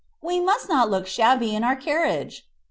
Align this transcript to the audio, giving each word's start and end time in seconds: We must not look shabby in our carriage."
We 0.19 0.39
must 0.39 0.67
not 0.67 0.89
look 0.89 1.05
shabby 1.05 1.53
in 1.53 1.63
our 1.63 1.75
carriage." 1.75 2.47